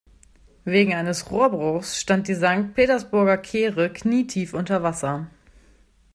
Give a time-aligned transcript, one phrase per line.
[0.65, 5.27] Wegen eines Rohrbruchs stand die Sankt-Petersburger Kehre knietief unter Wasser.